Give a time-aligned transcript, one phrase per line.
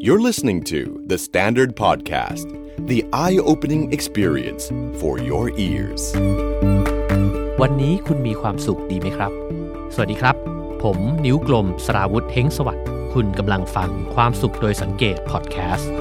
[0.00, 2.46] You're listening to The Standard Podcast,
[2.86, 6.02] the eye opening experience for your ears.
[7.60, 9.32] วันนี้คุณมีความสุขดีไหมครับ
[9.94, 10.36] สวัสดีครับ
[10.82, 15.92] ผมนิ้วกลมสราวุธเฮงสวัสดิ์คุณกำลังฟังความสุขโดยสังเกตพอดแคสต์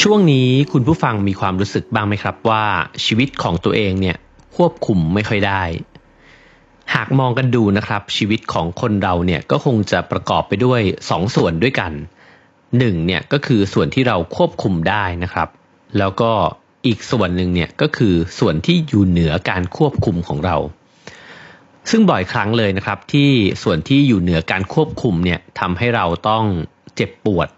[0.00, 2.64] ช่วงนี้คุณผู้ฟังมีความรู้สึกบ้างไหมครับว่า
[3.04, 4.16] ชีวิตของตัวเองเนี่ย
[4.56, 5.62] ควบคุมไม่ค่อยได้
[6.94, 11.92] หากมองกันดูนะครับ ชีวิตของคนเราเนี่ยก็คงจะประกอบไปด้วยสองส่วนด้วยกัน
[12.78, 15.48] หนึ่งเนี่ยก็คือส่วนที่เราควบคุมได้นะครับ
[15.98, 16.32] แล้วก็
[16.86, 20.56] อีกส่วนหนึ่งเนี่ยก็คือส่วนที่อยู่เหนือการควบคุมของเรา
[21.90, 23.30] ซึ่งบ่อยครั้งเลยนะครับ ที่
[23.62, 26.44] ส่วนที่อยู่เหนือการควบคุมเนี่ยทำให้เราต้อง
[26.96, 27.48] เจ็บปวด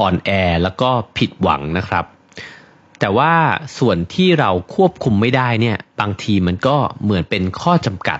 [0.00, 0.30] อ่อนแอ
[0.62, 2.04] แล้วก็ผิดหวังนะครับ
[3.00, 3.32] แต่ว่า
[3.78, 8.18] ส่วนที่เราควบคุมไม่ได้เนี่ยบางทีมันก็เหมือนเป็นข้อจำกัด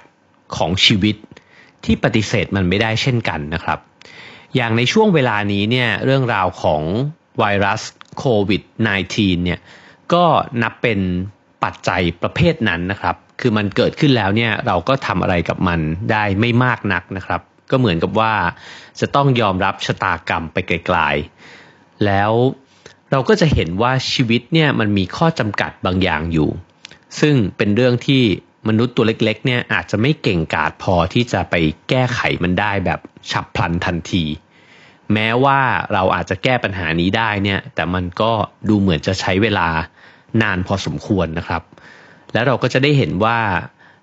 [0.56, 1.16] ของชีวิต
[1.84, 3.78] ที่ปฏิเสธมันไม่ได้เช่นกันนะครับ
[4.56, 6.82] อย่างในช่วงเวลานี้เนี่ยเรื่องราวของ
[7.38, 7.82] ไวรัส
[8.18, 8.62] โควิด
[9.02, 9.60] -19 เนี่ย
[10.12, 10.24] ก็
[10.62, 11.00] นับเป็น
[11.64, 18.34] ปัจจัยประเภทนั้นนะครับ คือมันเกิดขึ้นแล้วเนี่ยเราก็ทำอะไรกับมันได้ไม่มากนักนะครับ ก็เหมือนกับว่า
[19.00, 22.32] จะต้องยอมรับชะตากรรมไปไกลๆ แล้ว
[23.10, 26.48] เราก็จะเห็นว่าชีวิตเนี่ยมันมีข้อจำกัดบางอย่างอยู่
[27.20, 28.22] ซึ่งเป็นเรื่องที่
[28.68, 31.54] มนุษย์ตัวเล็กๆ เนี่ยอาจจะไม่เก่งกาจพอที่จะไป
[31.88, 34.24] แก้ไขมันได้แบบฉับพลันทันที
[35.12, 35.60] แม้ว่า
[35.92, 38.32] เราอาจจะแก้ปัญหานี้ได้เนี่ยแต่มันก็
[38.68, 39.68] ดูเหมือนจะใช้เวลา
[40.42, 41.62] นานพอสมควรนะครับ
[42.32, 43.38] แล้วเราก็จะได้เห็นว่า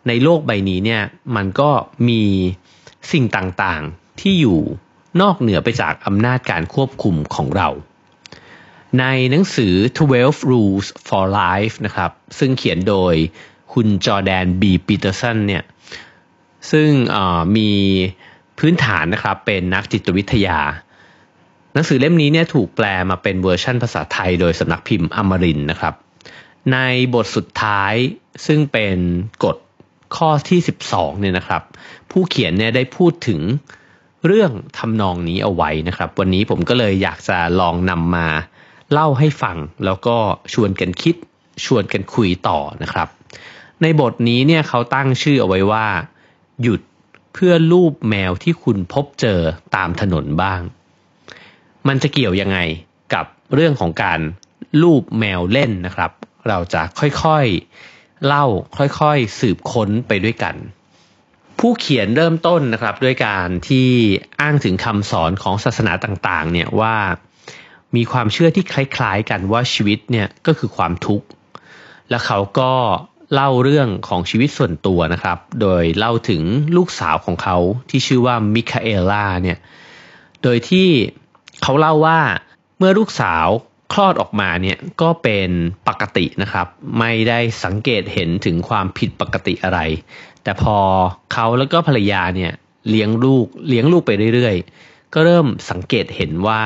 [0.07, 1.03] ในโลกใบนี้เนี่ย
[1.35, 1.69] มันก็
[2.09, 2.23] มี
[3.11, 4.61] สิ่งต่างๆที่อยู่
[5.21, 7.69] นอกเหนือไปจากอำนาจการควบคุมของเรา
[8.99, 9.73] ในหนังสือ
[10.11, 13.15] 12 Rules for Life นะครับ ซึ่งเขียนโดย
[13.73, 15.63] คุณจอร์แดนบีปีเตอร์สันเนี่ย
[16.71, 16.89] ซึ่ง
[17.57, 17.71] มี
[18.59, 20.59] พื้นฐานนะครับเป็นนักจิตวิทยา
[21.73, 25.93] หนังสือเล่มนี้เนี่ยถูกแปลมาเป็นเวอร์ชั่นภาษาไทยโดยสำนักพิมพ์อมรินทร์นะครับ
[26.73, 26.77] ใน
[27.13, 27.93] บทสุดท้าย
[28.45, 28.97] ซึ่งเป็น
[29.43, 29.57] กฎ
[30.15, 31.61] ข้อที่ 12เนี่ยนะครับ
[32.11, 33.39] ผู้เขียนเนี่ยได้พูดถึง
[34.25, 38.27] เรื่องทำนองนี้เอาไว้นะครับ วันนี้ผมก็เลยอยากจะลองนำมา
[38.91, 40.17] เล่าให้ฟัง แล้วก็
[40.53, 41.15] ชวนกันคิด
[41.65, 43.07] ชวนกันคุยต่อนะครับ
[43.81, 45.87] ในบทนี้เนี่ยเขาตั้งชื่อเอาไว้ว่า
[46.61, 46.81] หยุด
[47.33, 49.39] เพื่อรูปแมวที่คุณพบเจอ
[49.75, 50.61] ตามถนนบ้าง
[51.87, 52.59] มันจะเกี่ยวยังไง
[53.13, 54.19] กับเรื่องของการ
[54.81, 56.11] รูปแมวเล่นนะครับ
[56.47, 58.45] เราจะค่อยๆเล่า
[58.77, 60.55] ค่อยๆสืบค้นไปด้วยกัน
[61.59, 63.89] ผู้เขียนเริ่มต้นนะครับด้วยการที่
[64.41, 66.95] อ้างถึงคำสอนของศาสนาต่างๆ เนี่ยว่า
[67.95, 71.27] มีความเชื่อที่คล้ายๆกันว่าชีวิตเนี่ยก็คือความทุกข์
[72.09, 72.73] และเขาก็
[73.33, 76.41] เล่าเรื่องของชีวิตส่วนตัวนะครับ โดยเล่าถึง
[76.77, 77.57] ลูกสาวของเขา
[77.89, 79.57] ที่ชื่อว่ามิคาเอล่าเนี่ย
[80.43, 80.87] โดยที่
[81.61, 82.19] เขาเล่าว่า
[82.77, 83.47] เมื่อลูกสาว
[83.93, 85.49] คลอดออกมาเนี่ยก็เป็น
[85.87, 86.67] ปกตินะครับ
[86.99, 89.79] ไม่ได้สังเกตเห็นถึงความผิดปกติอะไร
[90.43, 90.77] แต่พอ
[91.33, 92.53] เขาแล้วก็ภรรยาเนี่ย
[92.89, 96.61] เลี้ยงลูกเลี้ยงลูกไปเรื่อยๆ ก็เริ่มสังเกตเห็นว่า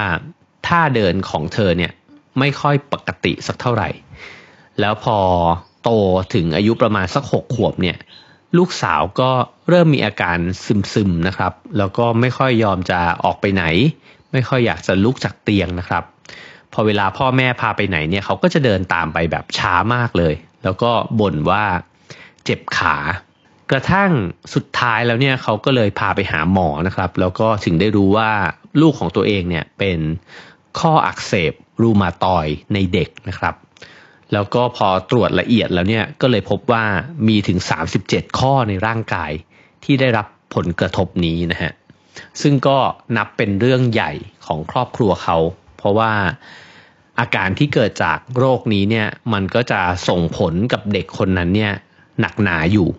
[0.68, 1.92] ท่าเดินของเธอเนี่ย
[2.40, 3.90] ไม่ค่อยปกติสักเท่าไหร่
[4.80, 5.18] แล้วพอ
[5.84, 5.90] โต
[6.34, 7.98] ถึงอายุประมาณสักหกขวบเนี่ย
[8.58, 9.32] ลูกสาวก็
[9.70, 10.38] เริ่มมีอาการ
[10.94, 13.64] ซึมๆนะครับ แล้วก็ไม่ค่อยยอมจะออกไปไหน
[14.32, 16.04] ไม่ค่อยอยากจะลุกจากเตียงนะครับ
[16.74, 20.34] พอเวลาพ่อแม่พาไปไหนเนี่ยเขาก็จะเดินตามไปแบบช้ามากเลย
[20.64, 21.64] แล้วก็บ่นว่า
[22.46, 22.96] เจ็บขา
[23.72, 24.12] กระทั่ง
[24.54, 28.32] สุดท้ายแล้วเนี่ยเขาก็เลยพาไปหาหมอนะครับ แล้วก็ถึงได้รู้ว่า
[28.82, 30.00] ลูกของตัวเองเนี่ยเป็น
[30.80, 33.56] ข้ออักเสบรูมาตอยในเด็กนะครับ
[34.34, 36.84] แล้วก็พอตรวจละเอียดแล้วเนี่ยก็เลยพบว่า
[37.28, 37.60] มีถึง
[37.98, 39.32] 37 ข้อในร่างกาย
[39.84, 41.72] ที่ได้รับผลกระทบนี้นะฮะ
[42.42, 42.78] ซึ่งก็
[43.18, 44.12] นับเป็นเรื่องใหญ่
[44.46, 45.38] ของครอบครัวเขา
[45.78, 46.12] เพราะว่า
[47.20, 51.74] อาการที่เกิดจากโรคนี้เนี่ยมันก็จะส่งผลกับเด็กคนนั้นเนี่ย
[52.20, 52.90] หนักหนาอยู่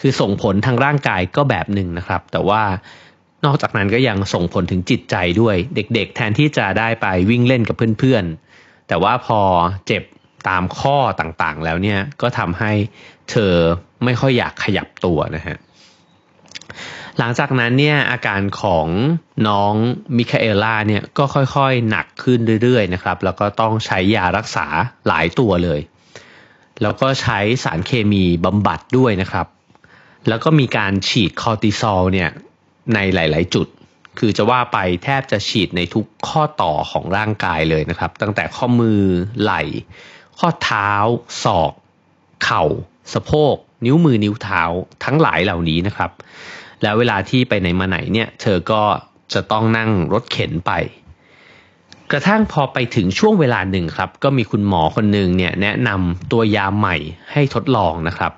[0.00, 2.62] คือส่งผลทางร่างกายก็แบบหนึ่งนะครับ แต่ว่า
[3.44, 9.40] นอกจากนั้นก็ยังส่งผลถึงจิตใจด้วย เด็กๆ แทนที่จะได้ไปวิ่งเล่นกับเพื่อนๆ แต่ว่าพอ
[9.86, 10.02] เจ็บ
[10.48, 12.72] ตามข้อต่างๆ แล้วเนี่ยก็ทำให้
[13.30, 13.54] เธอ
[14.04, 15.56] ไม่ค่อยอยากขยับตัวนะฮะ
[17.18, 18.86] หลังจากนั้นเนี่ยอาการของ
[19.48, 19.74] น้อง
[20.16, 24.66] มิคาเอล่าเนี่ยก็ค่อยๆหนักขึ้นเรื่อยๆนะครับ แล้วก็ต้องใช้ยารักษา
[25.06, 25.80] หลายตัวเลย
[26.82, 29.46] แล้วก็ใช้สารเคมีบำบัดด้วยนะครับ
[30.28, 32.30] แล้วก็มีการฉีดคอร์ติซอลเนี่ย
[32.94, 33.66] ในหลายๆจุด
[34.18, 39.00] คือจะว่าไปแทบจะฉีดในทุกข้อต่อของร่างกายเลยนะครับ ตั้งแต่ข้อมือ
[39.42, 39.62] ไหล่
[40.44, 40.92] ข้อเท้า
[41.44, 41.72] ศอก
[42.44, 42.64] เข่า
[43.14, 43.54] สะโพก
[43.84, 44.62] นิ้วมือนิ้วเท้า
[45.04, 46.10] ทั้งหลายเหล่านี้นะครับ
[46.82, 48.82] แล้วเวลาที่ไปไหนมาไหนเนี่ย เธอก็
[49.34, 50.72] จะต้องนั่งรถเข็นไป
[52.12, 56.96] กระทั่งพอไปถึงช่วงเวลาหนึ่งครับ ก็มีคุณหมอคนหนึ่งเนี่ยแนะนำตัวยาใหม่
[57.32, 58.32] ให้ทดลองนะครับ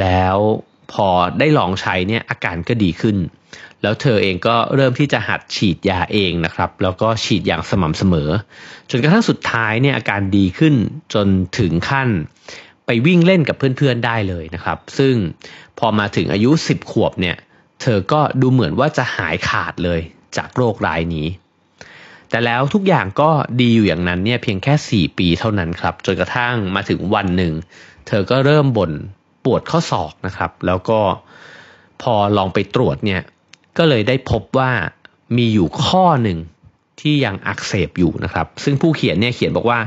[0.00, 0.36] แล้ว
[0.92, 1.08] พอ
[1.38, 3.16] ได้ลองใช้เนี่ยอาการก็ดีขึ้น
[3.82, 8.30] แล้วเธอเองก็เริ่มที่จะหัดฉีดยาเองนะครับ แล้วก็ฉีดอย่างสม่ำเสมอ
[8.90, 10.74] จนกระทั่งสุดท้ายเนี่ยอาการดีขึ้น
[11.14, 11.26] จน
[11.58, 12.08] ถึงขั้น
[12.86, 15.14] ไปวิ่งเล่นกับเพื่อนๆได้เลยนะครับ ซึ่ง
[15.78, 17.36] พอมาถึงอายุ 10 ขวบเนี่ย
[17.82, 20.00] เธอก็ดูเหมือนว่าจะหายขาดเลย
[20.36, 21.26] จากโรคร้ายนี้
[22.30, 23.30] แต่แล้วทุกอย่างก็
[23.60, 27.52] ดีอยู่อย่างนั้นเนี่ยเพียงแค่ 4 ปีเท่านั้นครับ จนกระทั่งมาถึงวันหนึ่ง
[28.06, 28.92] เธอก็เริ่มบ่น
[29.44, 31.00] ปวดข้อศอกนะครับ แล้วก็
[32.02, 33.22] พอลองไปตรวจเนี่ย
[33.78, 34.70] ก็เลยได้พบว่า
[35.36, 36.38] มีอยู่ข้อหนึ่ง
[37.00, 39.78] ที่ยังอักเสบอยู่นะครับ ซึ่งผู้เขียนเนี่ยเขียนบอกว่า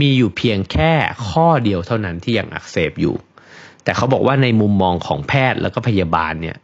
[0.00, 0.92] มีอยู่เพียงแค่
[1.30, 3.14] ข้อเดียวเท่านั้นที่ยังอักเสบอยู่
[3.84, 6.56] แต่เขาบอกว่าในมุมมองของแพทย์แล้วก็พยาบาลเนี่ย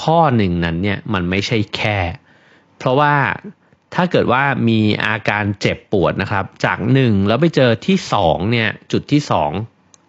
[0.00, 1.98] ข้อหนึ่งนั้นเนี่ยมันไม่ใช่แค่
[2.78, 3.14] เพราะว่า
[3.94, 9.50] ถ้าเกิดว่ามีอาการเจ็บปวดนะครับ จากหนึ่งแล้วไปเจอที่สองเนี่ยจุดที่สอง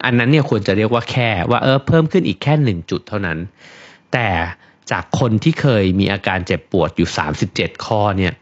[0.05, 3.38] อันนั้นเนี่ยควรจะเรียกว่าแค่ว่าเออเพิ่มขึ้นอีกแค่หนึ่งจุดเท่านั้น
[4.13, 4.27] แต่
[4.92, 7.10] จากคนที่เคยมีอาการเจ็บปวดอยู่
[7.45, 8.34] 37 ข้อเนี่ย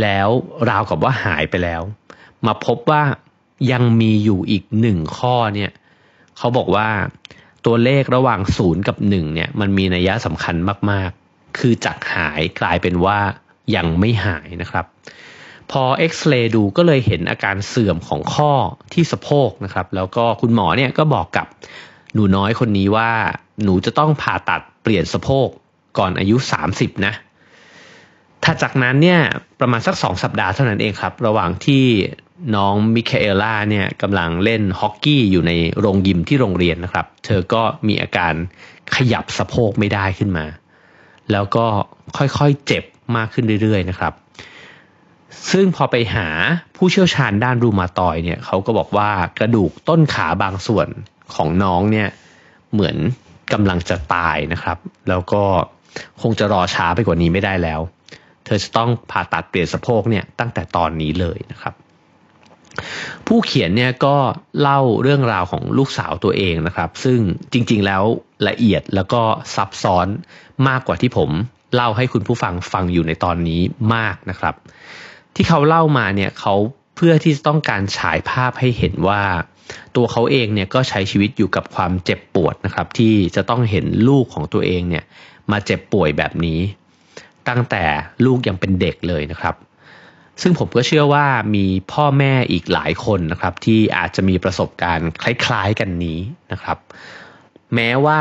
[0.00, 0.28] แล้ว
[0.68, 1.82] ราวกับว่าหายไปแล้ว
[2.46, 3.02] มาพบว่า
[3.72, 5.70] ยังมีอยู่อีกหนึ่งข้อเนี่ย
[6.38, 6.88] เขาบอกว่า
[7.66, 10.56] ตัวเลขระหว่างศูนย์กับหนึ่งเนี่ยมันมีนัยสำคัญ
[10.90, 13.18] มากๆ คือจากหายกลายเป็นว่า
[13.76, 14.84] ยังไม่หายนะครับ
[15.70, 18.52] พอเอ็กซเรย์ดูก็เลยเห็นอาการเสื่อมของข้อ
[18.92, 21.46] ที่สะโพกนะครับ แล้วก็คุณหมอเนี่ยก็บอกกับ
[22.14, 23.10] หนูน้อยคนนี้ว่า
[23.64, 25.48] หนูจะต้องผ่าตัดเปลี่ยนสะโพก
[25.98, 26.36] ก่อนอายุ
[26.70, 27.14] 30 นะ
[28.44, 29.20] ถ้าจากนั้นเนี่ย
[29.60, 31.84] ประมาณสักสองสัปดาห์เท่านั้นเองครับ ระหว่างที่
[32.56, 38.32] น้องมิคาเอล่าเนี่ยกำลังเล่นฮอกกี้อยู่ในโรงยิมที่โรงเรียนนะครับ เธอก็มีอาการ
[38.96, 40.44] ขยับสะโพกไม่ได้ขึ้นมา
[41.32, 41.66] แล้วก็
[42.16, 42.84] ค่อยๆเจ็บ
[43.16, 44.12] มากขึ้นเรื่อยๆนะครับ
[45.50, 46.28] ซึ่งพอไปหา
[46.76, 50.88] ผู้เชี่ยวชาญด้านรูมาตอยเนี่ยเขาก็บอกว่ากระดูกต้นขาบางส่วน
[51.34, 52.08] ของน้องเนี่ย
[52.72, 52.96] เหมือน
[53.52, 54.78] กำลังจะตายนะครับ
[55.08, 55.42] แล้วก็
[56.22, 57.80] คงจะรอช้าไปกว่านี้ไม่ได้แล้ว
[58.44, 61.74] เธอจะต้องผ่าตัดเปลี่ยนสะโพกเนี่ยตั้งแต่ตอนนี้เลยนะครับ
[63.26, 64.16] ผู้เขียนเนี่ยก็
[64.60, 67.18] เล่าเรื่องราวของลูกสาวตัวเองนะครับ ซึ่ง
[67.52, 68.02] จริงๆแล้ว
[68.48, 69.22] ละเอียดแล้วก็
[69.54, 70.06] ซับซ้อน
[70.68, 71.30] มากกว่าที่ผม
[71.74, 73.60] เล่าให้คุณผู้ฟังฟังอยู่ในตอนนี้
[73.94, 74.54] มากนะครับ
[75.34, 76.54] ที่เขาเล่ามาเนี่ยเขา
[76.96, 79.22] เพื่อที่จะต้องการฉายภาพให้เห็นว่า
[79.96, 85.04] ตัวเขาเองเนี่ยก็ใช้ชีวิตอยู่กับความเจ็บปวดนะครับ ที่จะต้องเห็นลูกของตัวเองเนี่ย
[85.50, 86.60] มาเจ็บป่วยแบบนี้
[87.48, 87.84] ตั้งแต่
[88.24, 89.54] ลูกยังเป็นเด็กเลยนะครับ
[90.42, 96.18] ซึ่งผมก็เชื่อว่ามีพ่อแม่อีกหลายคนนะครับ ที่อาจจะมีประสบการณ์คล้ายๆกันนี้
[96.52, 96.78] นะครับ
[97.74, 98.20] แม้ว่า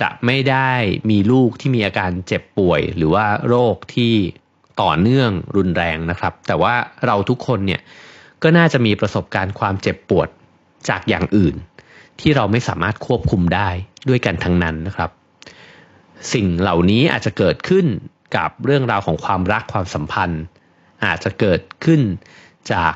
[0.00, 0.70] จะไม่ได้
[1.10, 4.14] มีลูกที่มีอาการเจ็บป่วย หรือว่าโรคที่
[4.82, 6.74] ต่อเนื่องรุนแรงนะครับ แต่ว่า
[7.06, 7.80] เราทุกคนเนี่ย
[8.42, 10.28] ก็น่าจะมีประสบการณ์ความเจ็บปวด
[10.88, 11.54] จากอย่างอื่น
[12.20, 13.68] ที่เราไม่สามารถควบคุมได้
[14.08, 15.10] ด้วยกันทั้งนั้นนะครับ
[16.32, 17.86] สิ่งเหล่านี้อาจจะเกิดขึ้น
[18.36, 20.42] กับเรื่องราวของความรักความสัมพันธ์
[21.04, 22.00] อาจจะเกิดขึ้น
[22.72, 22.94] จาก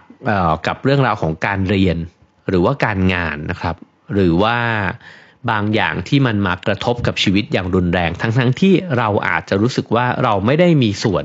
[0.66, 1.96] กับเรื่องราวของการเรียน
[2.48, 3.76] หรือว่าการงานนะครับ
[4.14, 4.56] หรือว่า
[5.50, 11.24] บางอย่างที่มันมากระทบกับชีวิตอย่างรุนแรง ทั้งๆทที่เราอาจจะรู้สึกว่าเราไม่ได้มีส่วน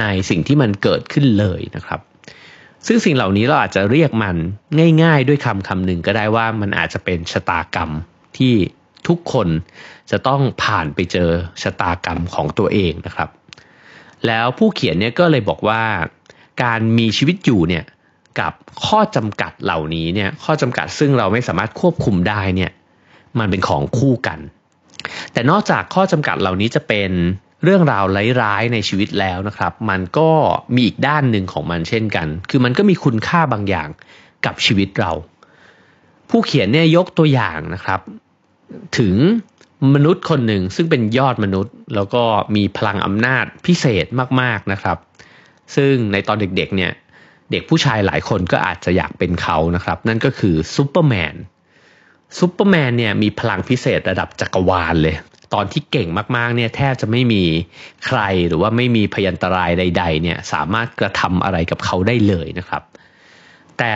[0.00, 2.00] ในสิ่งที่มันเกิดขึ้นเลยนะครับ
[2.86, 4.36] ซึ่งสิ่งเหล่านี้เราอาจจะเรียกมัน
[5.02, 7.90] ง่าย ๆ ด้วยคำคำหนึ่งก็ได้ว่ามันอาจจะเป็นชะตากรรม
[8.38, 8.54] ที่
[9.08, 9.48] ทุกคน
[10.10, 11.30] จะต้องผ่านไปเจอ
[11.62, 13.28] ชะตากรรมของตัวเองนะครับ
[14.26, 15.82] แล้วผู้เขียนเนี่ยก็เลยบอกว่า
[16.62, 17.84] การมีชีวิตอยู่เนี่ย
[18.40, 18.52] กับ
[18.86, 22.70] ข้อจำกัดเหล่านี้เนี่ยข้อจำกัดซึ่งเราไม่สามารถควบคุมได้เนี่ย
[23.38, 24.38] มันเป็นของคู่กัน
[25.32, 27.10] แต่นอกจากข้อจำกัดเหล่านี้จะเป็น
[27.64, 28.04] เรื่องราว
[28.42, 30.30] ร้ายๆในชีวิตแล้วนะครับ มันก็
[30.74, 33.88] มีอีกด้านหนึ่งของมันเช่นกัน คือมันก็มีคุณค่าบางอย่าง
[34.46, 35.12] กับชีวิตเรา
[36.30, 38.00] ผู้เขียนเนี่ยยกตัวอย่างนะครับ
[38.98, 39.14] ถึง
[39.94, 42.22] มนุษย์คนหนึ่งซึ่งเป็นยอดมนุษย์ แล้วก็
[42.56, 44.06] มีพลังอำนาจพิเศษ
[44.40, 44.98] มากๆนะครับ
[45.76, 46.92] ซึ่งในตอนเด็กๆเนี่ย
[47.50, 51.34] เด็กผู้ชายหลายคนก็อาจจะอยากเป็นเขานะครับ นั่นก็คือซูเปอร์แมน
[52.38, 55.16] ซูเปอร์แมนเนี่ยมีพลังพิเศษระดับจักรวาลเลย
[55.54, 57.42] ตอนที่เก่งมากๆเนี่ยแทบจะไม่มี
[58.06, 62.82] ใครหรือว่าไม่มีภยันตรายใด ๆ เนี่ยสามารถกระทำอะไรกับเขาได้เลยนะครับ
[63.78, 63.94] แต่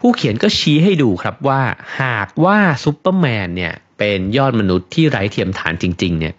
[0.00, 1.60] ผู้เขียนก็ชี้ให้ดูครับว่า
[2.02, 6.34] หากว่าซูเปอร์แมนเนี่ยเป็นยอดมนุษย์ที่ไร้เทียมทานจริง ๆ เนี่ย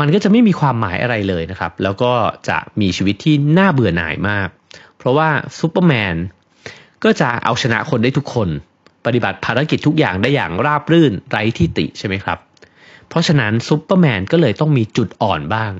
[0.00, 2.12] มันก็จะไม่มีความหมายอะไรเลยนะครับ แล้วก็
[2.48, 4.48] จะมีชีวิตที่น่าเบื่อหน่ายมาก
[4.98, 6.14] เพราะว่าซูเปอร์แมน
[7.04, 8.48] ก็จะเอาชนะคนได้ทุกคน
[9.06, 12.38] ปฏิบัติภารกิจทุกอย่างได้อย่างราบรื่นไร้ที่ติใช่ไหมครับ
[13.12, 15.72] เพราะฉะนั้นซูเปอร์แมนก็เลยต้องมีจุดอ่อนบ้าง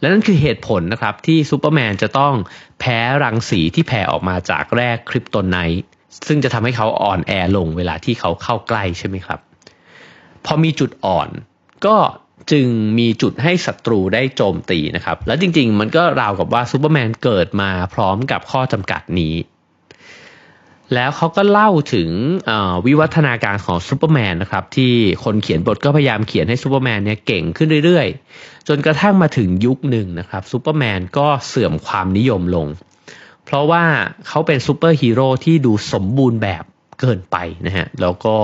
[0.00, 2.34] และนั่นคือเหตุผลนะครับที่ซูเปอร์แมนจะต้อง
[2.80, 5.84] แพ้รังสีที่แผ่ออกมาจากแร่คริปโตไนท์
[6.26, 9.40] ซึ่งจะทำให้เขาอ่อนแอลงเวลาที่เขาเข้าใกล้ใช่ไหมครับ
[10.44, 11.28] พอมีจุดอ่อน
[11.86, 11.96] ก็
[12.50, 12.66] จึง
[12.98, 19.34] มีจุดให้ศัตรูได้โจมตีนะครับ และจริงๆ มันก็ราวกับว่าซูเปอร์แมนเกิดมาพร้อมกับข้อจำกัดนี้
[20.94, 22.10] แล้วเขาก็เล่าถึง
[22.86, 24.92] วิวัฒนาการของซูเปอร์แมนนะครับที่
[25.24, 32.66] คนเขียนบทก็พยายามเขียนให้ซูเปอร์แมนเนี่ยเก่งขึ้นเรื่อยๆ จนกระทั่งมาถึงยุคหนึ่งนะครับซูเปอร์แมนก็เสื่อมความนิยมลง
[33.44, 33.84] เพราะว่า
[34.28, 36.64] เขาเป็นซูเปอร์ฮีโร่ที่ดูสมบูรณ์แบบ
[37.00, 37.36] เกินไป
[37.66, 38.36] นะฮะแล้วก็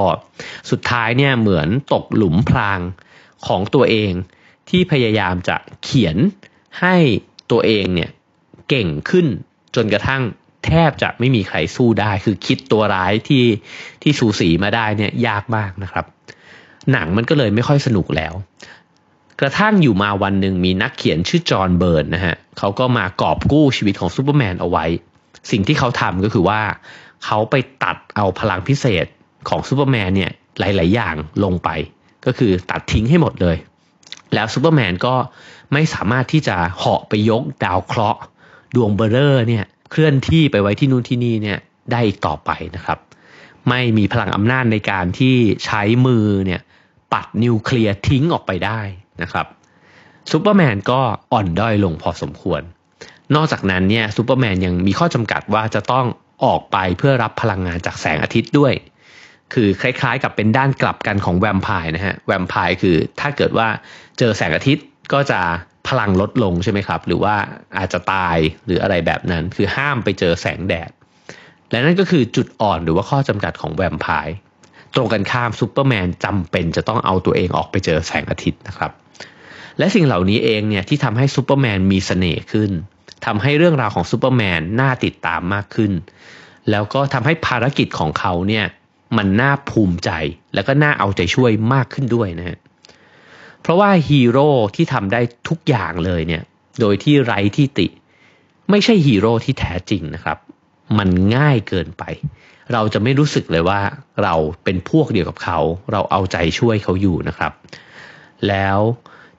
[0.70, 2.80] สุดท้ายเนี่ยเหมือนตกหลุมพราง
[3.46, 4.12] ของตัวเอง
[4.68, 6.16] ที่พยายามจะเขียน
[6.80, 6.96] ให้
[7.50, 8.10] ตัวเองเนี่ย
[8.68, 9.26] เก่งขึ้น
[9.76, 10.22] จนกระทั่ง
[10.66, 13.44] แทบจะไม่มีใครสู้ได้ คือคิดตัวร้ายที่
[14.02, 16.04] ที่สูสีมาได้เนี่ยยากมากนะครับ
[16.92, 18.34] หนังมันก็เลยไม่ค่อยสนุกแล้ว
[19.40, 24.84] กระทั่งอยู่มาวันหนึ่งมีนักเขียนชื่อจอห์นเบิร์นนะฮะเขาก็มากอบกู้ชีวิตของซูเปอร์แมนเอาไว้
[25.50, 26.60] สิ่งที่เขาทำก็คือว่า
[27.24, 29.06] เขาไปตัดเอาพลังพิเศษ
[29.48, 31.14] ของซูเปอร์แมนเนี่ยหลาย ๆ อย่าง
[31.44, 31.68] ลงไป
[32.26, 33.56] ก็คือตัดทิ้งให้หมดเลย
[34.34, 35.14] แล้วซูเปอร์แมนก็
[35.72, 38.20] ไม่สามารถที่จะเหาะไปยกดาวเคราะห์
[38.74, 41.58] ดวงเบอร์เรอร์เนี่ย เคลื่อนที่ไปไว้ที่นู่นที่นี่เนี่ย
[41.90, 42.98] ได้อีกต่อไปนะครับ
[43.68, 46.60] ไม่มีพลังอำนาจในการที่ใช้มือเนี่ย
[47.12, 48.80] ปัดนิวเคลียร์ทิ้งออกไปได้
[49.22, 49.46] นะครับ
[50.30, 51.00] ซูเปอร์แมนก็
[51.32, 52.62] อ่อนด้อยลงพอสมควร
[53.34, 56.06] นอกจากนั้นเนี่ยซูเปอร์แมนยังมีข้อจำกัดว่าจะต้อง
[56.44, 58.72] ออกไปเพื่อรับพลังงานจากแสงอาทิตย์ด้วย
[59.52, 63.68] คือคล้ายๆ กับเป็นด้านกลับกันของแวมไพร์นะฮะ แวมไพร์คือถ้าเกิดว่า
[64.18, 65.40] เจอแสงอาทิตย์ก็จะ
[65.90, 67.34] พลังลดลงใช่ไหมครับ หรือว่า
[67.78, 70.90] อาจจะตายหรืออะไรแบบนั้น คือห้ามไปเจอแสงแดด
[71.70, 74.36] และนั่นก็คือจุดอ่อนหรือว่าข้อจำกัดของแวมไพร์
[74.94, 78.90] ตรงกันข้ามซูเปอร์แมนจำเป็นจะต้องเอาตัวเองออกไปเจอแสงอาทิตย์นะครับ
[79.78, 82.70] และสิ่งเหล่านี้เองเนี่ยที่ทำให้ซูเปอร์แมนมีเสน่ห์ขึ้น
[83.26, 85.92] ทำให้เรื่องราวของซูเปอร์แมนน่าติดตามมากขึ้น
[86.70, 88.64] แล้วก็ทำให้ภารกิจของเขาเนี่ย
[89.16, 90.10] มันน่าภูมิใจ
[90.54, 92.58] แล้วก็น่าเอาใจช่วยมากขึ้นด้วยนะฮะ
[93.62, 96.42] เพราะว่าฮีโร่ที่ทำได้ทุกอย่างเลยเนี่ย
[96.80, 97.86] โดยที่ไร้ที่ติ
[98.70, 100.38] ไม่ใช่ฮีโร่ที่แท้จริงนะครับ
[100.98, 102.04] มันง่ายเกินไป
[102.72, 103.80] เราจะไม่รู้สึกเลยว่า
[104.22, 105.58] เราเป็นพวกเดียวกับเขา
[105.92, 107.52] เราเอาใจช่วยเขาอยู่นะครับ
[108.48, 108.78] แล้ว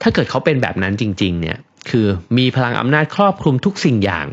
[0.02, 1.58] ถ้าเกิดเขาเป็นแบบนั้นจริง ๆ เนี่ย
[1.90, 4.26] คือมีพลังอำนาจครอบคลุมทุกสิ่งอย่าง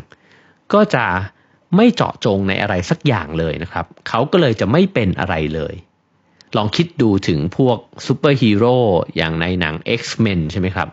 [0.73, 1.05] ก็จะ
[1.75, 5.73] ไม่เจาะจงในอะไรสักอย่างเลยนะครับ เขาก็เลยจะไม่เป็นอะไรเลย
[6.57, 8.75] ลองคิดดูถึงพวกซูเปอร์ฮีโร่
[9.17, 10.87] อย่างในหนัง X-Men ใช่ไหมครับ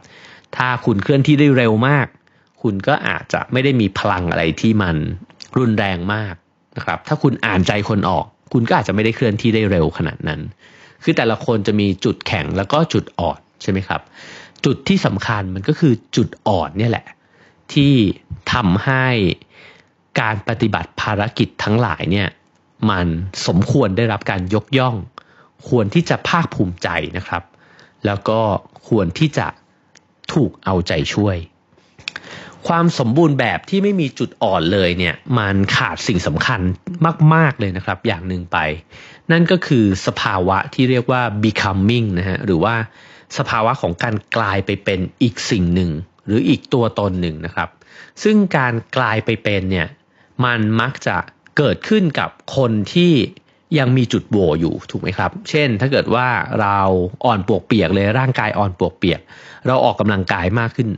[0.56, 2.06] ถ้าคุณเคลื่อนที่ได้เร็วมาก
[2.62, 4.96] คุณก็อาจจะไม่ได้มีพลังอะไรที่มัน
[5.58, 6.34] รุนแรงมาก
[6.76, 10.40] นะครับ ถ้าคุณอ่านใจคนออก คุณก็อาจจะไม่ได้เคลื่อนที่ได้เร็วขนาดนั้น
[11.02, 14.00] คือแต่ละคนจะมีจุดแข็งแล้วก็จุดอ่อนใช่ไหมครับ
[14.64, 17.06] จุดที่สำคัญมันก็คือจุดอ่อนเนี่ยแหละ
[17.72, 17.94] ที่
[18.52, 19.06] ทำให้
[20.20, 22.28] การปฏิบัติภารกิจทั้งหลายเนี่ย
[22.90, 23.06] มัน
[23.46, 24.96] สมควรได้รับการยกย่อง
[25.68, 27.42] ควรที่จะภาคภูมิใจนะครับ
[28.06, 28.40] แล้วก็
[28.88, 29.46] ควรที่จะ
[30.32, 31.37] ถูกเอาใจช่วย
[32.68, 36.61] ความสมบูรณ์แบบที่ไม่มีจุดอ่อนเลยเนี่ยมันขาดสิ่งสำคัญ
[37.35, 38.58] มาก ๆ เลยนะครับ อย่างหนึ่งไป
[39.30, 42.75] นั่นก็คือสภาวะที่เรียกว่า becoming นะฮะหรือว่า
[43.38, 45.90] สภาวะของการกลายไปเป็นอีกสิ่งหนึ่ง
[46.26, 47.68] หรืออีกตัวตนหนึ่งนะครับ
[48.23, 49.88] ซึ่งการกลายไปเป็นเนี่ย
[50.44, 51.16] มันมักจะ
[51.56, 53.12] เกิดขึ้นกับคนที่
[53.78, 56.26] ยังมีจุดโหว่อยู่ถูกไหมครับ เช่น ถ้าเกิดว่า
[56.61, 56.78] เรา
[57.25, 59.20] อ่อนปวกเปียกเลยร่างกายอ่อนปวกเปียก
[59.66, 60.88] เราออกกำลังกายมากขึ้น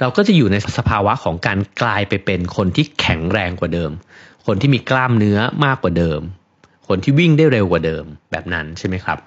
[0.00, 3.90] เราก็จะอยู่ในสภาวะของการกลายไปเป็นคนที่แข็งแรงกว่าเดิม
[4.46, 6.20] คนที่มีกล้ามเนื้อมากกว่าเดิม
[6.88, 9.18] คนที่วิ่งได้เร็วกว่าเดิมแบบนั้นใช่ไหมครับ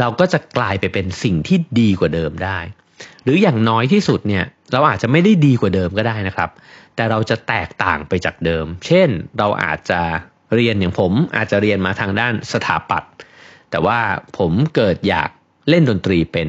[0.00, 2.58] เราก็จะกลายไปเป็นสิ่งที่ดีกว่าเดิมได้
[3.24, 6.50] หรืออย่างน้อยที่สุดเนี่ยเราอาจจะไม่ได้ดีกว่าเดิมก็ได้นะครับ
[6.96, 10.00] แต่เราจะแตกต่างไปจากเดิม เช่น เราอาจจะ
[10.54, 13.12] เรียนอย่างผมอาจจะเรียนมาทางด้านสถาปัตย์
[13.70, 13.98] แต่ว่า
[14.38, 15.30] ผมเกิดอยาก
[15.68, 16.48] เล่นดนตรีเป็น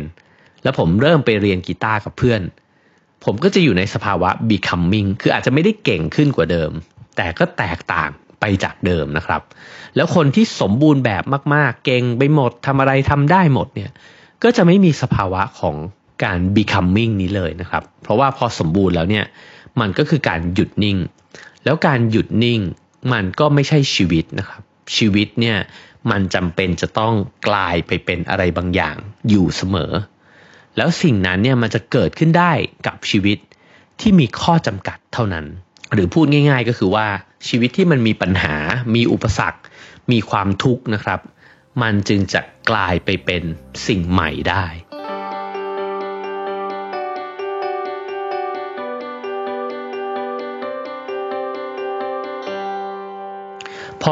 [0.64, 2.42] แล้วผมเริ่มไปเรียนกีตาร์กับเพื่อน
[3.26, 6.72] ผมก็จะอยู่ในสภาวะ becoming คืออาจจะไม่ได้เก่งขึ้นกว่าเดิม
[7.16, 9.42] แต่ก็แตกต่างไปจากเดิมนะครับ
[9.96, 11.24] แล้วคนที่สมบูรณ์แบบ
[11.54, 13.92] มาก ๆ เก่งไปหมดทำอะไรทำได้หมดเนี่ย
[14.44, 15.76] ก็จะไม่มีสภาวะของ
[16.24, 19.26] การ becoming นี้เลยนะครับ เพราะว่าพอสมบูรณ์แล้วเนี่ย
[19.80, 20.98] มันก็คือการหยุดนิ่ง
[21.66, 22.60] แล้วการหยุดนิ่ง
[23.12, 24.62] มันก็ไม่ใช่ชีวิตนะครับ
[24.98, 25.58] ชีวิตเนี่ย
[26.12, 27.14] มันจำเป็นจะต้อง
[27.48, 28.96] กลายไปเป็นอะไรบางอย่าง
[29.30, 29.92] อยู่เสมอ
[30.78, 32.52] แล้วสิ่งนั้นเนี่ยมันจะเกิดขึ้นได้
[32.88, 33.38] กับชีวิต
[34.02, 35.46] ที่มีข้อจำกัดเท่านั้น
[35.94, 37.08] หรือพูดง่าย ๆ ก็คือว่า
[37.48, 38.56] ชีวิตที่มันมีปัญหา
[38.96, 39.62] มีอุปสรรค
[40.12, 41.20] มีความทุกข์นะครับ
[41.82, 43.44] มันจึงจะกลายไปเป็น
[43.88, 44.66] สิ่งใหม่ได้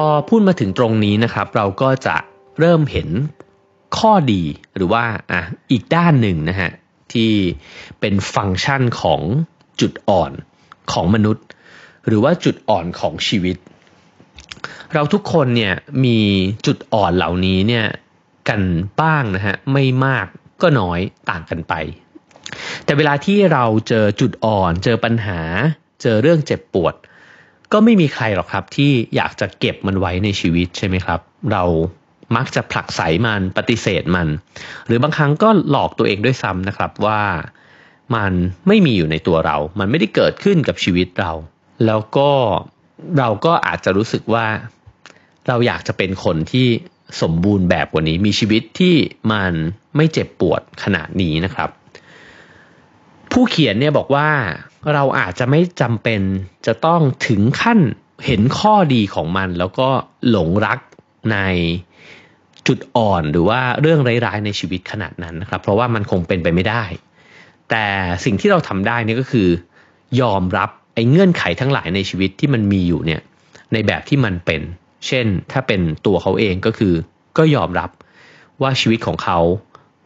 [0.03, 2.15] อพูดมาถึงตรงนี้นะครับ เราก็จะ
[2.59, 3.09] เริ่มเห็น
[3.97, 4.43] ข้อดี
[4.75, 6.71] หรือว่าอะอีกด้านหนึ่งนะฮะ
[7.13, 7.31] ที่
[7.99, 9.21] เป็นฟังก์ชันของ
[9.81, 10.31] จุดอ่อน
[10.91, 11.45] ของมนุษย์
[12.07, 13.57] หรือว่าจุดอ่อนของชีวิต
[14.93, 15.73] เราทุกคนเนี่ย
[16.05, 16.19] มี
[16.65, 17.85] จุดอ่อนเหล่านี้เนี่ย
[18.49, 18.61] กัน
[19.01, 20.27] บ้างนะฮะไม่มาก
[20.61, 20.99] ก็น้อย
[21.29, 21.73] ต่างกันไป
[22.85, 25.39] แต่เวลาที่เราเจอจุดอ่อน เจอปัญหา
[26.01, 26.93] เจอเรื่องเจ็บปวด
[27.75, 31.19] ก็ไม่มีใครหรอกครับที่อยากจะเก็บมันไว้ในชีวิตใช่ไหมครับ
[31.51, 31.63] เรา
[32.35, 34.27] มักจะผลักไสมันปฏิเสธมัน
[34.87, 37.21] หรือบางครั้งก็หลอกตัวเองด้วยซ้ำนะครับว่า
[38.15, 38.31] มัน
[38.67, 41.31] ไม่มีอยู่ในตัวเรา มันไม่ได้เกิดขึ้นกับชีวิตเรา
[41.85, 42.29] แล้วก็
[43.19, 44.45] เราก็อาจจะรู้สึกว่า
[45.47, 46.67] เราอยากจะเป็นคนที่
[47.21, 48.95] สมบูรณ์แบบกว่านี้ มีชีวิตที่
[49.31, 49.53] มัน
[49.95, 51.69] ไม่เจ็บปวดขนาดนี้นะครับ
[53.37, 54.29] ผู้เขียนเนี่ยบอกว่า
[54.93, 56.21] เราอาจจะไม่จำเป็น
[56.67, 57.79] จะต้องถึงขั้น
[58.25, 59.87] เห็นข้อดีของมัน แล้วก็
[60.29, 60.79] หลงรัก
[61.31, 61.37] ใน
[62.67, 66.83] จุดอ่อนหรือว่าเรื่องร้ายๆในชีวิตขนาดนั้นนะครับ เพราะว่ามันคงเป็นไปไม่ได้
[67.69, 67.85] แต่
[68.25, 69.47] สิ่งที่เราทำได้นี่ก็คือ
[70.21, 73.21] ยอมรับไอ้เงื่อนไขทั้งหลายในชีวิตที่มันมีอยู่เนี่ย
[73.73, 74.61] ในแบบที่มันเป็น
[75.07, 76.93] เช่น ถ้าเป็นตัวเขาเองก็คือ
[77.37, 77.89] ก็ยอมรับ
[78.61, 79.39] ว่าชีวิตของเขา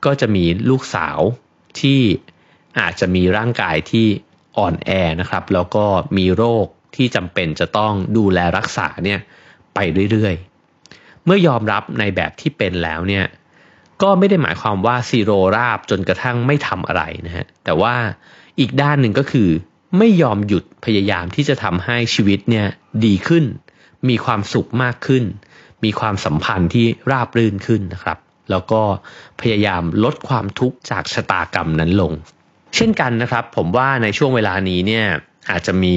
[0.05, 1.19] ก็จะมีลูกสาว
[1.79, 1.99] ที่
[2.79, 4.07] อาจจะมีร่างกายที่
[4.57, 5.85] อ่อนแอนะครับ แล้วก็
[6.17, 9.19] มีโรคที่จำเป็นจะต้องดูแลรักษาเนี่ย
[9.75, 9.79] ไป
[10.11, 13.25] เรื่อยๆ เมื่อยอมรับในแบบที่เป็นแล้วเนี่ย
[14.01, 17.95] ก็ไม่ได้หมายความว่าซีโรราบจนกระทั่งไม่ทำอะไรนะฮะแต่ว่า
[18.59, 19.49] อีกด้านหนึ่งก็คือ
[19.97, 22.67] ไม่ยอมหยุดพยายามที่จะทำให้ชีวิตเนี่ย
[23.05, 23.45] ดีขึ้น
[24.09, 25.23] มีความสุขมากขึ้น
[25.83, 28.17] มีความสัมพันธ์ที่ราบรื่นขึ้นนะครับ
[28.49, 28.81] แล้วก็
[29.41, 32.13] พยายามลดความทุกข์จากชะตากรรมนั้นลง
[32.75, 35.05] เช่นกันนะครับ ผมว่าในช่วงเวลานี้เนี่ย
[35.51, 35.95] อาจจะมี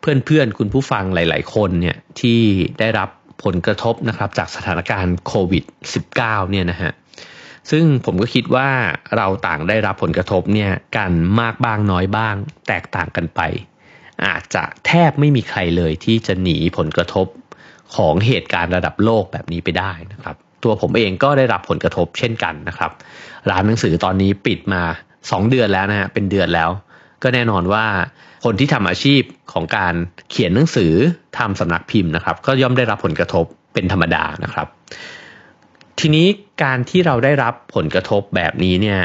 [0.00, 2.40] เพื่อนๆ คุณผู้ฟังหลาย ๆ คนเนี่ยที่
[2.80, 3.08] ได้รับ
[3.44, 5.64] ผลกระทบนะครับจากสถานการณ์โควิด
[6.06, 6.92] -19 เนี่ยนะฮะ
[7.70, 8.68] ซึ่งผมก็คิดว่า
[9.16, 12.34] เราต่างได้รับผลกระทบเนี่ยกันมากบ้างน้อยบ้าง
[12.68, 13.40] แตกต่างกันไป
[14.26, 17.26] อาจจะแทบไม่มีใครเลยที่จะหนีผลกระทบ
[17.96, 22.90] ของเหตุการณ์ระดับโลกแบบนี้ไปได้นะครับ ตัวผมเองก็ได้รับผลกระทบเช่นกันนะครับ
[23.50, 24.82] ร้านหนังสือตอนนี้ปิดมา
[25.22, 26.70] 2เดือนแล้วนะฮะเป็นเดือนแล้ว
[27.22, 27.84] ก็แน่นอนว่า
[28.44, 29.94] คนที่ทำอาชีพของการ
[30.30, 30.92] เขียนหนังสือ
[31.38, 34.66] ทำสำนักพิมพ์นะครับ ก็ย่อมได้รับผลกระทบเป็นธรรมดานะครับ
[35.98, 36.26] ทีนี้
[36.62, 39.00] การที่เราได้รับผลกระทบแบบนี้เนี่ย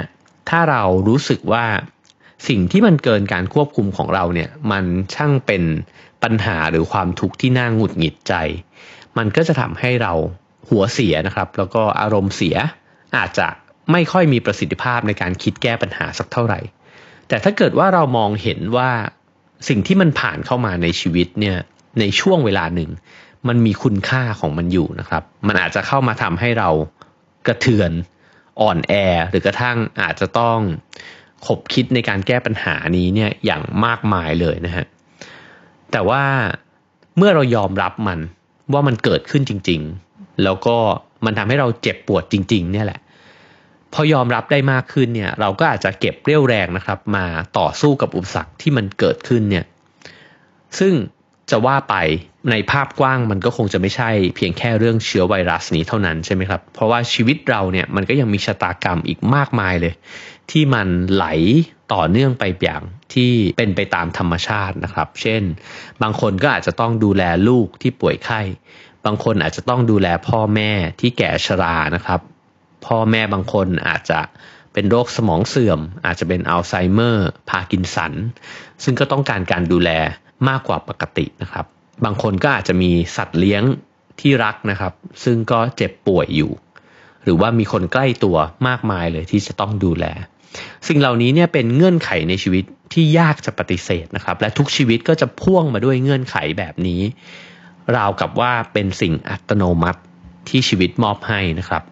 [0.50, 1.66] ถ้าเรารู้สึกว่า
[2.48, 5.64] สิ่งที่มันเกินการควบคุมของเราเนี่ย มันช่างเป็น
[6.24, 8.34] ปัญหาหรือความทุกข์ที่น่าหงุดหงิดใจ
[9.18, 10.14] มันก็จะทำให้เรา
[10.70, 12.56] หัวเสียนะครับ แล้วก็อารมณ์เสีย
[13.18, 13.48] อาจจะ
[13.92, 16.60] ไม่ค่อยมีประสิทธิภาพในการคิดแก้ปัญหาสักเท่าไหร่
[17.28, 18.90] แต่ถ้าเกิดว่าเรามองเห็นว่า
[19.70, 21.58] สิ่งที่มันผ่านเข้ามาในชีวิตเนี่ย
[22.00, 22.90] ในช่วงเวลาหนึ่ง
[23.48, 26.70] มันมีคุณค่าของมันอยู่นะครับ มันอาจจะเข้ามาทำให้เรา
[27.48, 27.92] กระเทือน
[28.62, 28.94] อ่อนแอ
[29.30, 30.60] หรือกระทั่งอาจจะต้อง
[31.48, 34.86] ขบคิดในการแก้ปัญหานี้เนี่ยอย่างมากมายเลยนะฮะ
[35.92, 36.24] แต่ว่า
[37.18, 38.20] เมื่อเรายอมรับมัน
[38.74, 40.78] ว่ามันเกิดขึ้นจริง ๆ แล้วก็
[41.26, 43.00] มันทำให้เราเจ็บปวดจริง ๆ เนี่ยแหละ
[43.94, 47.26] พอยอมรับได้มากขึ้นเนี่ย เราก็อาจจะเก็บเรี่ยวแรงนะครับ มา
[47.60, 49.66] ต่อสู้กับอุปสรรคที่มันเกิดขึ้นเนี่ย
[50.80, 50.94] ซึ่ง
[51.52, 51.96] จะว่าไป
[52.52, 59.94] ในภาพกว้างมันก็คงจะไม่ใช่เพียงแค่เรื่องเชื้อไวรัสนี้เท่านั้นใช่ไหมครับ เพราะว่าชีวิตเราเนี่ยมันก็ยังมีชะตากรรมอีกมากมายเลย
[60.52, 61.26] ที่มันไหล
[61.94, 65.44] ต่อเนื่องไปอย่างที่เป็นไปตามธรรมชาตินะครับ เช่น
[66.02, 68.42] บางคนก็อาจจะต้องดูแลลูกที่ป่วยไข้
[69.06, 72.20] บางคนอาจจะต้องดูแลพ่อแม่ที่แก่ชรานะครับ
[72.86, 74.20] พ่อแม่บางคนอาจจะ
[74.74, 78.14] เป็นโรคสมองเสื่อม อาจจะเป็นอัลไซเมอร์ พาร์กินสัน
[78.84, 79.90] ซึ่งก็ต้องการการดูแล
[80.50, 81.66] มากกว่าปกตินะครับ
[82.06, 83.64] บางคนก็อาจจะมีสัตว์เลี้ยง
[84.20, 84.94] ที่รักนะครับ
[85.24, 86.52] ซึ่งก็เจ็บป่วยอยู่
[87.24, 90.06] หรือว่ามีคนใกล้ตัวมากมายเลยที่จะต้องดูแล
[90.88, 97.02] สิ่งเหล่านี้เนี่ยเป็นเงื่อนไขในชีวิตที่ยากจะปฏิเสธนะครับ และทุกชีวิตก็จะพ่วงมาด้วยเงื่อนไขแบบนี้
[97.96, 100.02] ราวกับว่าเป็นสิ่งอัตโนมัติ
[100.50, 101.84] ที่ชีวิตมอบให้นะครับ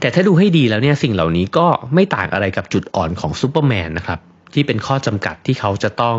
[0.00, 4.18] แต่ถ้าดูให้ดีแล้วเนี่ยสิ่งเหล่านี้ก็ไม่ต่างอะไรกับจุดอ่อนของซูเปอร์แมนนะครับ
[4.54, 6.18] ที่เป็นข้อจำกัดที่เขาจะต้อง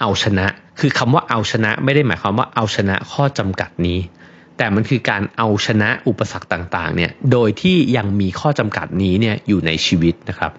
[0.00, 0.46] เอาชนะ
[0.80, 3.98] คือคำว่าเอาชนะไม่ได้หมายความว่าเอาชนะข้อจำกัดนี้
[4.56, 10.52] แต่มันคือการเอาชนะอุปสรรคต่างๆเนี่ยโดยที่ยังมีข้อจำกัดนี้เนี่ยอยู่ในชีวิตนะครับ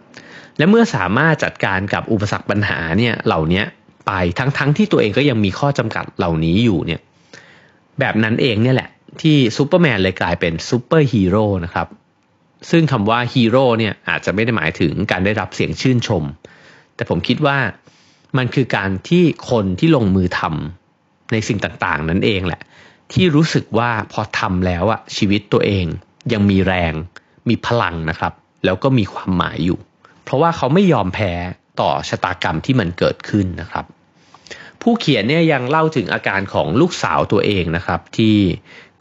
[0.58, 3.64] และเมื่อสามารถจัดการกับอุปสรรคปัญหาเนี่ยเหล่านี้
[4.08, 7.00] ไปทั้งๆทที่ตัวเองก็ยังมีข้อจำกัดเหล่านี้อยู่เนี่ย
[8.00, 8.90] แบบนั้นเองเนี่ยแหละ
[9.22, 11.88] ที่ซูเปอร์แมนเลยกลายเป็นซูเปอร์ฮีโร่นะครับ
[12.70, 16.24] ซึ่งคำว่าฮีโร่เนี่ยอาจจะไม่ได้หมายถึงการได้รับเสียงชื่นชม
[16.96, 17.58] แต่ผมคิดว่า
[18.38, 22.62] มันคือการที่คนที่ลงมือทำในสิ่งต่างๆ นั่นเองแหละ
[23.14, 25.86] ที่รู้สึกว่าพอทำแล้วอะชีวิตตัวเอง
[26.34, 26.94] ยังมีแรง
[27.50, 28.34] มีพลังนะครับ
[28.66, 29.80] แล้วก็มีความหมายอยู่
[30.24, 31.32] เพราะว่าเขาไม่ยอมแพ้
[31.82, 33.86] ต่อชะตากรรมที่มันเกิดขึ้นนะครับ
[34.82, 38.36] ผู้เขียนเนี่ยยังเล่าถึงอาการของลูกสาวตัวเองนะครับ ที่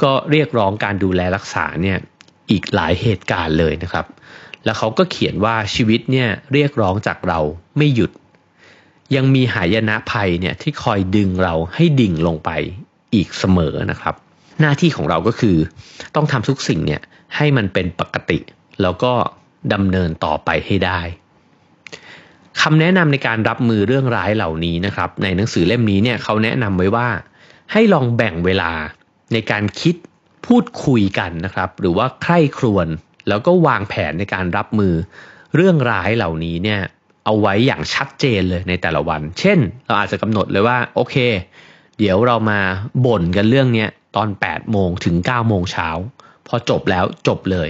[0.03, 1.99] ก็เรียกร้องการดูแลรักษาเนี่ย
[2.51, 4.07] อีกหลายเหตุการณ์เลยนะครับ
[4.65, 7.41] แล้วเขาก็เขียนว่าชีวิตเนี่ยเรียกร้องจากเรา
[7.79, 8.11] ไม่หยุด
[9.15, 12.51] ยังมีหายนะภัยเนี่ยที่คอยดึงเราให้ดิ่งลงไป
[13.15, 14.15] อีกเสมอนะครับ
[14.61, 15.57] หน้าที่ของเราก็คือ
[16.15, 17.01] ต้องทำทุกสิ่งเนี่ย
[17.37, 18.39] ให้มันเป็นปกติ
[18.83, 19.13] แล้วก็
[19.73, 21.01] ดำเนินต่อไปให้ได้
[22.61, 27.09] คำแนะนำในการรับมือเรื่องร้ายเหล่านี้นะครับ ในหนังสือเล่มนี้เนี่ยเขาแนะนำไว้ว่า
[27.73, 28.73] ให้ลองแบ่งเวลา
[29.33, 29.95] ในการคิด
[30.46, 32.87] พูดคุยกันนะครับ หรือว่าใคร่ครวญ
[33.29, 34.94] แล้วก็วางแผนในการรับมือ
[35.57, 36.81] เรื่องร้ายเหล่านี้เนี่ย
[37.24, 41.16] เอาไว้อย่างชัดเจนเลยในแต่ละวัน เช่น เราอาจจะกำหนดเลยว่าโอเค
[41.98, 42.61] เดี๋ยวเรามา
[43.07, 45.88] บ่นกันเรื่องนี้ตอน 8 โมงถึง 9 โมงเช้า
[46.46, 47.68] พอจบแล้วจบเลย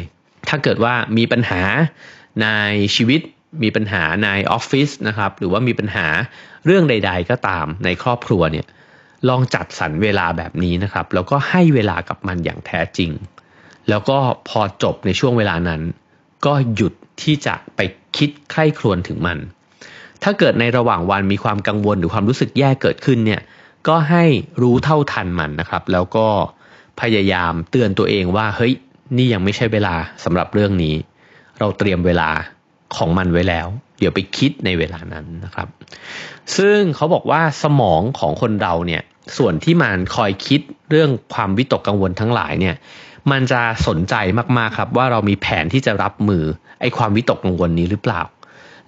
[0.49, 1.63] ถ้าเกิดว่ามีปัญหา
[2.43, 2.49] ใน
[2.97, 3.21] ชีวิต
[3.63, 6.07] มีปัญหาในออฟฟิศนะครับ หรือว่ามีปัญหา
[6.67, 8.67] เรื่องใด ๆ ก็ตามในครอบครัวเนี่ย
[9.29, 13.11] ลองจัดสรรเวลาแบบนี้นะครับ แล้วก็ให้เวลากับมันอย่างแท้จริง
[13.89, 15.83] แล้วก็พอจบในช่วงเวลานั้น
[16.47, 17.81] ก็หยุดที่จะไป
[18.17, 19.39] คิดใคร่ครวญถึงมัน
[20.23, 23.43] ถ้าเกิดในระหว่างวันมีความกังวลหรือความรู้สึกแย่เกิดขึ้นเนี่ย
[23.89, 24.25] ก็ให้
[24.63, 26.27] รู้เท่าทันมันนะครับ แล้วก็
[27.01, 28.75] พยายามเตือนตัวเองว่าเฮ้ย
[29.17, 30.95] นี่ยังไม่ใช่เวลาสำหรับเรื่องนี้
[31.59, 32.31] เราเตรียมเวลา
[32.97, 33.67] ของมันไว้แล้ว
[33.99, 35.69] เดี๋ยวไปคิดในเวลานั้นนะครับ
[36.57, 39.03] ซึ่งเขาบอกว่าสมองของคนเราเนี่ย
[39.39, 42.77] ส่วนที่มันคอยคิดเรื่องความวิตกกังวลทั้งหลายเนี่ย
[43.31, 44.15] มันจะสนใจ
[44.59, 46.43] มากๆครับว่าเรามีแผนที่จะรับมือ
[46.81, 48.23] ไอ้ความวิตกกังวลนี้หรือเปล่า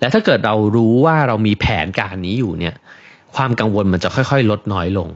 [0.00, 2.74] และถ้าเกิดเรารู้ว่าเรามีแผนการนี้อยู่เนี่ย
[3.36, 5.08] ความกังวลมันจะค่อยๆ ลดน้อยลง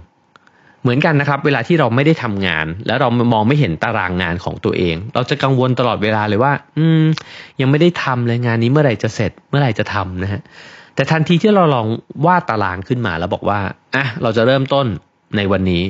[0.83, 7.05] เหมือนกันนะครับ เวลาที่เราไม่ได้ทำงาน แล้วเรามองไม่เห็นตารางงานของตัวเอง เราจะกังวลตลอดเวลาเลยว่า อืม
[7.61, 10.43] ยังไม่ได้ทำเลยงานนี้เมื่อไหร่จะเสร็จ เมื่อไหร่จะทำนะฮะ
[10.95, 11.87] แต่ทันทีที่เราลอง
[12.27, 13.61] วาดตารางขึ้นมาแล้วบอกว่า
[13.95, 14.87] อะ เราจะเริ่มต้น
[15.37, 15.83] ในวันนี้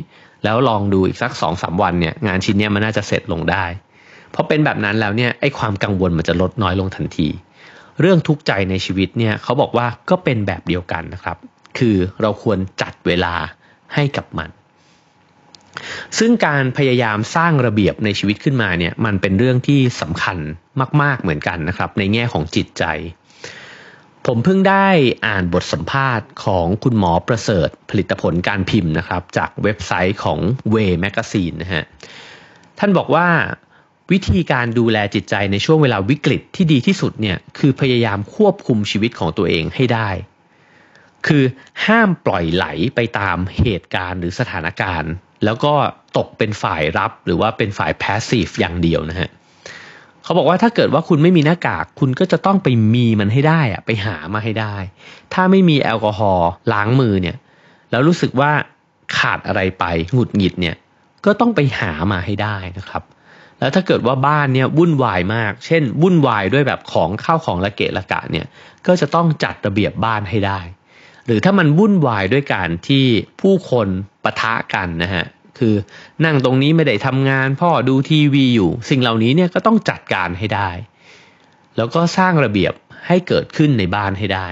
[0.44, 3.64] แล้วลองดูอีกสักสองสามวันเนี่ยงานชิ้นนี้มันน่าจะเสร็จลงได้
[4.34, 7.28] พอเป็นแบบนั้นแล้วเนี่ยไอ้ความกังวลมันจะลดน้อยลงทันที
[8.00, 11.36] เรื่องทุกข์ใจในชีวิตเนี่ยเขาบอกว่าก็เป็นแบบเดียวกันนะครับ
[11.78, 13.34] คือเราควรจัดเวลา
[13.94, 14.50] ให้กับมัน
[16.18, 20.38] ซึ่งการพยายามสร้างระเบียบในชีวิตขึ้นมาเนี่ยมันเป็นเรื่องที่สำคัญ
[21.02, 22.84] มาก ๆเหมือนกันนะครับ ในแง่ของจิตใจ
[24.30, 24.88] ผมเพิ่งได้
[25.26, 30.38] อ่านบทสัมภาษณ์ของคุณหมอประเสริฐผลิตผลการพิมพ์นะครับ จากเว็บไซต์ของ
[30.74, 31.84] Way Magazine นะฮะ
[32.78, 33.28] ท่านบอกว่า
[34.12, 40.10] วิธีการดูแลจิตใจในช่วงเวลาวิกฤตที่ดีที่สุดเนี่ยคือพยายามควบคุมชีวิตของตัวเองให้ได้
[41.26, 41.44] คือ
[41.86, 45.12] ห้ามปล่อยไหลไปตามเหตุการณ์หรือสถานการณ์
[45.44, 45.74] แล้วก็
[46.16, 49.30] ตกเป็นฝ่ายรับหรือว่าเป็นฝ่ายแพสซีฟอย่างเดียวนะฮะ
[50.26, 54.76] เขาบอกว่าถ้าเกิดว่าคุณไม่มีหน้ากาก คุณก็จะต้องไปมีมันให้ได้อะไปหามาให้ได้
[55.34, 57.36] ถ้าไม่มีแอลกอฮอล์ล้างมือเนี่ย
[57.90, 58.50] แล้วรู้สึกว่า
[59.18, 60.76] ขาดอะไรไปหงุดหงิดเนี่ย
[61.24, 63.02] ก็ต้องไปหามาให้ได้นะครับ
[63.58, 68.46] แล้วถ้าเกิดว่าบ้านเนี่ยวุ่นวายมาก เช่น วุ่นวายด้วยแบบของข้าวของละเกะละกะเนี่ย
[68.86, 70.60] ก็จะต้องจัดระเบียบบ้านให้ได้
[71.26, 73.04] หรือถ้ามันวุ่นวายด้วยการที่
[73.40, 73.88] ผู้คน
[74.24, 75.24] ปะทะกันนะฮะ
[75.58, 75.74] คือ
[76.24, 80.70] นั่งตรงนี้ไม่ได้ทำงาน พ่อดูทีวีอยู่ สิ่งเหล่านี้เนี่ยก็ต้องจัดการให้ได้
[81.76, 82.72] แล้วก็สร้างระเบียบ
[83.06, 84.48] ให้เกิดขึ้นในบ้านให้ได้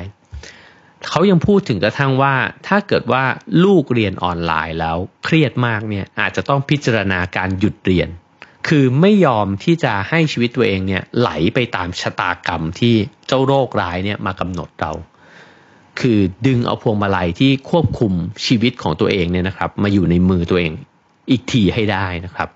[1.09, 2.35] เขายังพูดถึงกระทั่งว่า
[2.67, 3.25] ถ้าเกิดว่า
[3.65, 8.09] ลูกเรียนออนไลน์แล้วเครียดมากเนี่ยอาจจะต้องพิจารณาการหยุดเรียน
[8.69, 12.95] คือไม่ยอมที่จะให้ชีวิตตัวเองเนี่ยไหลไปตามชะตากรรมที่
[13.27, 14.93] เจ้าโรคร้ายเนี่ยมากำหนดเรา
[16.01, 18.13] คือดึงเอาพวงมาลัยที่ควบคุม
[18.47, 20.73] ชีวิตของตัวเองเนี่ยนะครับ มาอยู่ในมือตัวเอง
[21.31, 22.49] อีกทีให้ได้นะครับ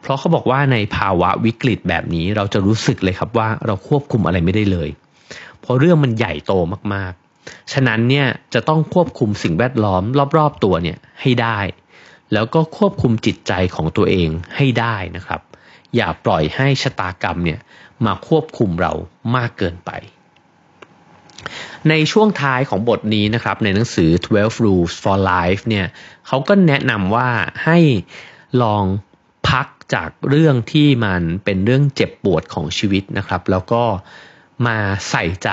[0.00, 4.88] เพราะเขาบอกว่าในภาวะวิกฤตแบบนี้เราจะรู้สึกเลยครับว่าเราควบคุมอะไรไม่ได้เลย
[5.60, 6.52] เพราะเรื่องมันใหญ่โต
[6.94, 10.02] มากๆ ฉะนั้นเนี่ยจะต้องควบคุมสิ่งแวดล้อม
[10.36, 11.58] รอบๆตัวเนี่ยให้ได้
[12.32, 15.40] แล้วก็ควบคุมจิตใจของตัวเองให้ได้นะครับ
[15.96, 17.60] อย่าปล่อยให้ชะตากรรมเนี่ย
[18.06, 18.92] มาควบคุมเรา
[19.36, 19.90] มากเกินไป
[21.90, 25.86] ในช่วงท้ายของบทนี้นะครับ ในหนังสือ 12 Rules for Life เนี่ย
[26.26, 27.28] เขาก็แนะนำว่า
[27.64, 27.78] ให้
[28.62, 28.84] ลอง
[29.48, 33.82] พักจากเรื่องที่มันเป็นเรื่องเจ็บปวดของชีวิตนะครับ แล้วก็
[34.66, 34.78] มา
[35.10, 35.50] ใส่ใจ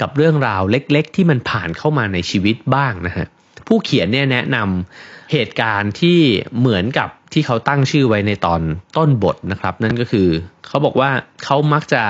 [0.00, 3.26] กับเรื่องราวเล็กๆ ที่มันผ่านเข้ามาในชีวิตบ้างนะฮะ
[3.66, 6.18] ผู้เขียนเนี่ยแนะนำเหตุการณ์ที่
[6.58, 8.60] เหมือนกับที่เขาตั้งชื่อไว้ในตอน
[8.96, 10.28] ต้นบทนะครับ นั่นก็คือ
[10.66, 11.10] เขาบอกว่า
[11.44, 12.04] เขามักจะ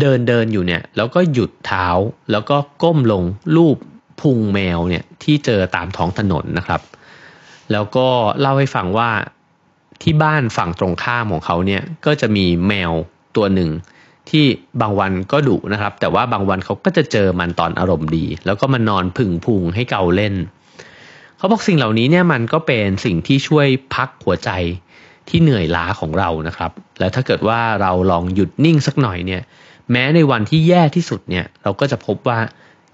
[0.00, 1.86] เดินเดินอยู่เนี่ยแล้วก็หยุดเท้า
[2.30, 3.22] แล้วก็ก้มลง
[3.56, 3.76] รูป
[4.20, 6.80] พุงแมวเนี่ยที่เจอตามท้องถนนนะครับ
[7.72, 8.08] แล้วก็
[8.40, 9.10] เล่าให้ฟังว่า
[10.02, 12.92] ที่บ้านฝั่งตรงข้ามของเขาเนี่ยก็จะมีแมว
[13.36, 13.70] ตัวหนึ่ง
[14.30, 14.44] ที่
[14.80, 20.34] บางวันก็ดุนะครับ แต่ว่าบางวันเขาก็จะเจอมันตอนอารมณ์ดี แล้วก็มานอนผึ่งพุงให้เกาเล่น
[21.38, 24.50] เขาบอกสิ่งเหล่านี้เนี่ยมันก็เป็นสิ่งที่ช่วยพักหัวใจ
[25.28, 29.42] ที่เหนื่อยล้าของเรานะครับ แล้วถ้าเกิดว่าเราลองหยุดนิ่งสักหน่อยเนี่ย
[29.92, 32.38] แม้ในวันที่แย่ที่สุดเนี่ยเราก็จะพบว่า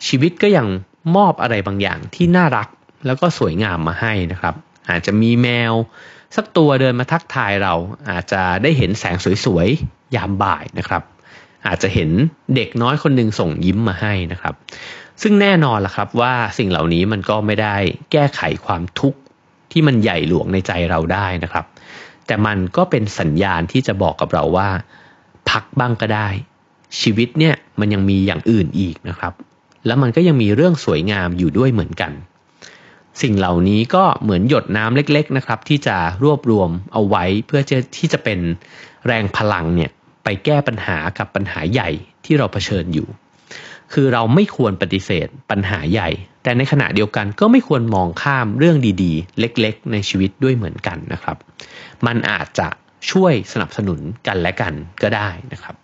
[0.07, 0.67] ชีวิตก็ยัง
[1.17, 2.69] มอบอะไรบางอย่างที่น่ารัก
[3.07, 4.55] แล้วก็สวยงามมาให้นะครับ
[4.91, 5.73] อาจจะมีแมว
[6.37, 7.75] สักตัวเดินมาทักทายเรา
[8.11, 11.03] อาจจะได้เห็นแสงสวยๆยามบ่ายนะครับ
[11.67, 12.11] อาจจะเห็น
[12.57, 14.55] เด็กน้อยคนหนึ่งส่งยิ้มมาให้นะครับ
[15.23, 17.77] ซึ่งแน่นอนล่ะครับว่าสิ่งเหล่านี้มันก็ไม่ได้
[18.13, 19.19] แก้ไขความทุกข์
[19.73, 21.65] ที่มันใหญ่หลวงในใจเราได้นะครับ
[22.27, 24.69] แต่มันก็เป็นสัญญาณที่จะบอกกับเราว่า
[25.51, 26.29] พักบ้างก็ได้
[27.01, 29.33] ชีวิตเนี่ยมันยังมีอย่างอื่นอีกนะครับ
[29.87, 32.13] แล้วมันก็ยังมีเรื่องสวยงามอยู่ด้วยเหมือนกัน
[33.23, 37.61] สิ่งเหล่านี้ก็เหมือนหยดน้ำเล็กๆนะครับ ที่จะรวบรวมเอาไว้เพื่อ
[37.97, 38.39] ที่จะเป็น
[39.07, 39.91] แรงพลังเนี่ย
[40.25, 41.91] ไปแก้ปัญหากับปัญหาใหญ่
[42.25, 43.09] ที่เราเผชิญอยู่
[43.93, 46.09] คือเราไม่ควรปฏิเสธปัญหาใหญ่
[46.43, 51.37] แต่ในขณะเดียวกันก็ไม่ควรมองข้ามเรื่องดีๆ เล็กๆ ในชีวิตด้วยเหมือนกันนะครับ
[52.07, 52.69] มันอาจจะ
[53.11, 55.77] ช่วยสนับสนุนกันและกันก็ได้นะครับ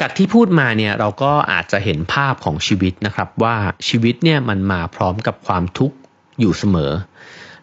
[0.00, 3.56] จากที่พูดมาเนี่ยเราก็อาจจะเห็นภาพของชีวิตนะครับ ว่า
[3.88, 5.96] ชีวิตเนี่ยมันมาพร้อมกับความทุกข์
[6.40, 6.92] อยู่เสมอ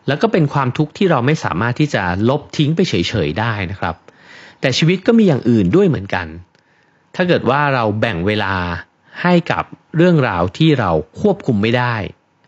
[0.07, 2.93] แล้วก็เป็นความทุกข์ที่เราไม่สามารถที่จะลบทิ้งไปเฉ
[3.27, 3.95] ยๆได้นะครับ
[4.61, 6.27] แต่ชีวิตก็มีอย่างอื่นด้วยเหมือนกัน
[7.15, 8.55] ถ้าเกิดว่าเราแบ่งเวลา
[9.21, 9.63] ให้กับ
[9.97, 11.95] เรื่องราวที่เราควบคุมไม่ได้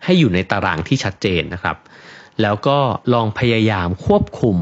[0.03, 1.77] ให้อยู่ในตารางที่ชัดเจนนะครับ
[2.41, 2.77] แล้วก็
[3.13, 4.57] ลองพยายามควบคุม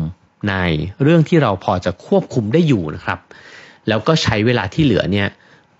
[0.49, 0.55] ใน
[1.03, 3.19] เรื่องที่เราพอจะควบคุมได้อยู่นะครับ
[3.87, 5.27] แล้วก็ใช้เวลาที่เหลือเนี่ย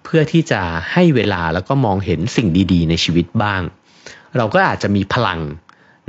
[0.04, 3.62] เพื่อที่จะให้เวลาแล้วก็มองเห็นสิ่งดีๆ ในชีวิตบ้าง
[4.38, 5.40] เราก็อาจจะมีพลัง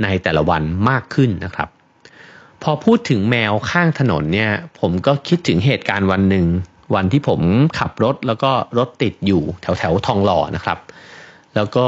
[0.03, 1.69] ในแต่ละวันมากขึ้นนะครับ
[2.63, 6.45] พอพูดถึงแมวข้างถนนเนี่ยผมก็คิดถึงเหตุการณ์วันหนึ่ง
[6.95, 7.41] วันที่ผม
[7.79, 10.77] ขับรถแล้วก็รถติดอยู่แถวแถวทองหล่อนะครับ
[11.55, 11.87] แล้วก็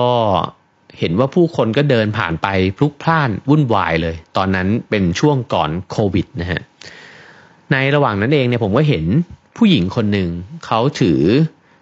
[0.99, 2.47] เห็นว่าผู้คนก็เดินผ่านไป
[2.77, 6.61] พลุกพล่านวุ่นวายเลย ตอนนั้นเป็นช่วงก่อนโควิดนะฮะ
[7.71, 9.05] ในระหว่างนั้นเองเนี่ยผมก็เห็น
[9.57, 10.29] ผู้หญิงคนหนึ่ง
[10.65, 11.21] เขาถือ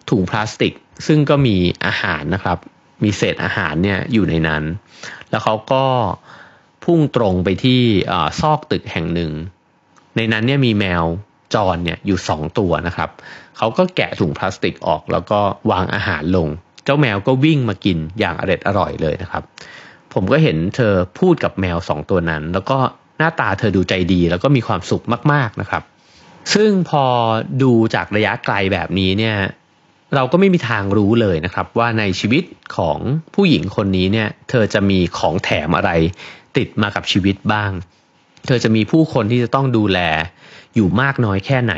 [0.10, 0.73] ถุงพลาสติก
[1.08, 2.58] ซึ่งก็มีอาหารนะครับ
[3.03, 4.63] มีเศษอาหารเนี่ยอยู่ในนั้น
[5.29, 5.86] แล้วเขาก็
[6.84, 7.82] พุ่งตรงไปที่
[8.41, 9.32] ซอกตึกแห่งหนึ่ง
[10.15, 11.03] ในนั้นเนี่ยมีแมว
[11.55, 13.10] จรเนี่ยอยู่สองตัวนะครับ
[13.58, 15.39] เขาก็แกะถุงพลาสติกออก แล้วก็
[15.71, 16.47] วางอาหารลง
[16.86, 19.43] เจ้าแมวก็วิ่งมากินอย่างอร็ดอร่อยเลยนะครับ
[20.13, 22.77] ผมก็เห็นเธอพูดกับแมวสองตัวนั้น แล้วก็
[23.17, 25.84] หน้าตาเธอดูใจดี แล้วก็มีความสุขมาก ๆนะครับ
[26.54, 27.06] ซึ่งพอ
[27.62, 29.38] ดูจากระยะไกลแบบนี้เนี่ย
[30.15, 32.43] เราก็ไม่มีทางรู้เลยนะครับ ว่าในชีวิต
[32.78, 32.99] ของ
[33.36, 35.91] ผู้หญิงคนนี้เนี่ย เธอจะมีของแถมอะไร
[36.58, 37.71] ติดมากับชีวิตบ้าง
[38.47, 39.99] เธอจะมีผู้คนที่จะต้องดูแล
[40.75, 41.73] อยู่มากน้อยแค่ไหน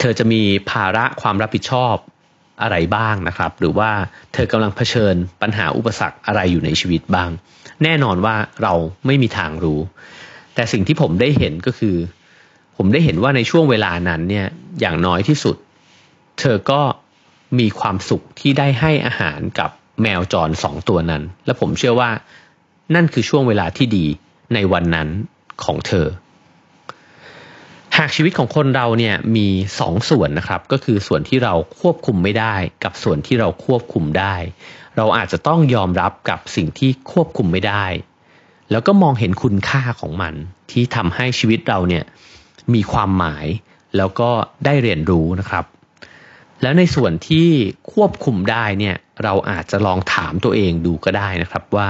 [0.00, 1.94] เธอจะมีภาระความรับผิดชอบ
[2.62, 3.90] อะไรบ้างนะครับ หรือว่า
[4.32, 7.30] เธอกำลังเผชิญปัญหาอุปสรรคอะไรอยู่ในชีวิตบ้าง
[7.82, 8.74] แน่นอนว่าเรา
[9.06, 9.80] ไม่มีทางรู้
[10.54, 11.96] แต่สิ่งที่ผมได้เห็นก็คือ
[12.76, 14.46] ผมได้เห็นว่าในช่วงเวลานั้นเนี่ย
[14.80, 15.56] อย่างน้อยที่สุด
[16.38, 16.80] เธอก็
[17.58, 19.70] มีความสุขที่ได้ให้อาหารกับ
[20.02, 22.10] แมวจรสองตัวนั้น และผมเชื่อว่า
[22.94, 24.06] นั่นคือช่วงเวลาที่ดี
[24.54, 25.08] ในวันนั้น
[25.64, 26.06] ของเธอ
[27.98, 29.48] หากชีวิตของคนเราเนี่ยมี
[29.80, 32.54] สองส่วนนะครับ ก็คือส่วนที่เราควบคุมไม่ได้
[32.84, 34.34] กับส่วนที่เราควบคุมได้
[34.96, 37.84] เราอาจจะต้องยอมรับกับสิ่งที่ควบคุมไม่ได้
[38.70, 40.34] แล้วก็มองเห็นคุณค่าของมัน
[40.70, 42.04] ที่ทำให้ชีวิตเราเนี่ย
[42.74, 43.46] มีความหมาย
[43.96, 44.30] แล้วก็
[44.64, 45.64] ได้เรียนรู้นะครับ
[46.62, 47.48] แล้วในส่วนที่
[47.92, 51.88] ควบคุมได้เนี่ยเราอาจจะลองถามตัวเองดูก็ได้นะครับว่า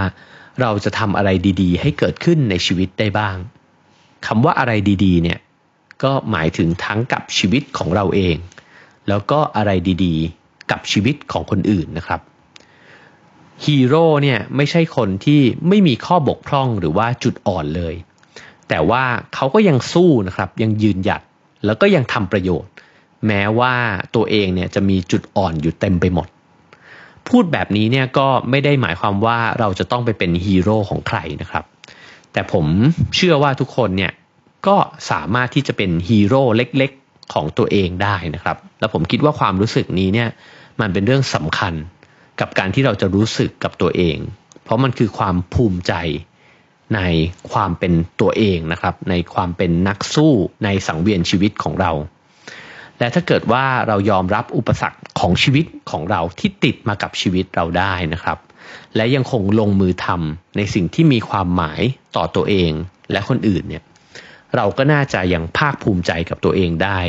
[0.61, 1.31] เราจะทำอะไร
[1.63, 3.37] ดีๆ ให้เกิดขึ้นในชีวิตได้บ้าง
[4.27, 4.73] คำว่าอะไร
[5.05, 5.39] ดีๆเนี่ย
[6.03, 8.37] ก็หมายถึงทั้งกับชีวิตของเราเอง
[9.09, 9.71] แล้วก็อะไร
[10.05, 12.21] ดีๆ กับชีวิตของคนอื่นนะครับ
[13.65, 17.95] ฮีโร่เนี่ยไม่ใช่คนที่ไม่มีข้อบกพร่องหรือว่าจุดอ่อนเลย
[18.75, 19.05] แต่ว่า
[19.35, 21.23] เขาก็ยังสู้นะครับ ยังยืนหยัด
[21.67, 22.71] แล้วก็ยังทำประโยชน์
[23.27, 23.75] แม้ว่า
[24.15, 26.29] ตัวเองเนี่ยจะมีจุดอ่อนอยู่เต็มไปหมด
[27.29, 31.65] พูดแบบนี้เนี่ยก็ไม่ได้หมายความว่าเราจะต้องไปเป็นฮีโร่ของใครนะครับ
[32.33, 32.67] แต่ผม
[33.17, 34.13] เชื่อว่าทุกคนเนี่ย
[34.67, 34.77] ก็
[35.11, 40.29] สามารถที่จะเป็นฮีโร่เล็กๆของตัวเองได้นะครับ แล้วผมคิดว่าความรู้สึกนี้เนี่ย
[40.81, 41.75] มันเป็นเรื่องสำคัญ
[42.41, 44.17] กับการที่เราจะรู้สึกกับตัวเอง
[44.65, 45.93] เพราะมันคือความภูมิใจ
[46.95, 47.01] ใน
[47.53, 50.33] ความเป็นตัวเองนะครับ ในความเป็นนักสู้
[50.65, 51.93] ในสังเวียนชีวิตของเรา
[52.99, 58.39] และถ้าเกิดว่าเรายอมรับอุปสรรคของชีวิตของเราที่ติดมากับชีวิตเราได้นะครับ
[58.97, 61.81] และยังคงลงมือทำในสิ่งที่มีความหมาย
[62.17, 62.73] ต่อตัวเอง
[63.13, 63.83] และคนอื่นเนี่ย
[64.57, 67.01] เราก็น่าจะยังภาคภูมิใจกับตัวเองได้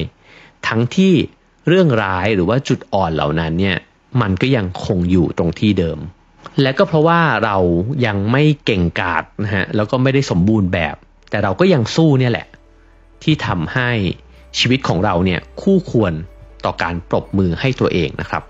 [0.68, 1.14] ทั้งที่
[1.68, 3.78] เรื่องร้ายหรือว่าจุดอ่อนเหล่านั้นเนี่ย
[4.22, 6.00] มันก็ยังคงอยู่ตรงที่เดิม
[6.62, 7.58] และก็เพราะว่าเรา
[8.06, 10.96] ยังไม่เก่งกาจนะฮะแล้วก็ไม่ได้สมบูรณ์แบบ
[11.30, 12.48] แต่เราก็ยังสู้เนี่ยแหละ
[13.24, 13.90] ที่ทำให้
[14.60, 16.14] ชีวิตของเราเนี่ยคู่ควร
[16.66, 18.44] ต่อการปรบมือให้ตัวเองนะครับ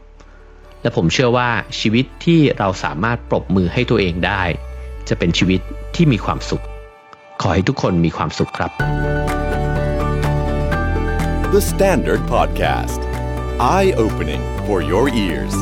[0.82, 4.43] และผมเชื่อว่าชีวิตที่เราสามารถปรบมือให้ตัวเองได้
[5.10, 5.62] จะเป็นชีวิต
[5.95, 6.63] ที่มีความสุข
[7.41, 8.71] ขอให้ทุกคนมีความสุขครับ
[11.53, 13.01] The Standard Podcast.
[13.60, 15.53] Eye opening for your ears.